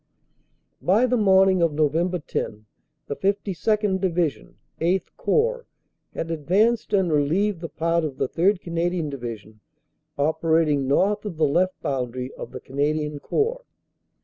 "By 0.81 1.05
the 1.05 1.15
morning 1.15 1.61
of 1.61 1.73
Nov. 1.73 1.91
10, 1.93 2.65
the 3.05 3.15
52nd. 3.15 4.01
Division 4.01 4.55
(VIII 4.79 5.03
Corps) 5.15 5.67
had 6.15 6.31
advanced 6.31 6.91
and 6.91 7.11
relieved 7.13 7.61
the 7.61 7.69
part 7.69 8.03
of 8.03 8.17
the 8.17 8.27
3rd. 8.27 8.61
Cana 8.61 8.89
dian 8.89 9.11
Division 9.11 9.59
operating 10.17 10.87
north 10.87 11.23
of 11.23 11.37
the 11.37 11.45
left 11.45 11.79
boundary 11.83 12.33
of 12.33 12.49
the 12.51 12.59
Can 12.59 12.77
adian 12.79 13.19
Corps. 13.21 13.63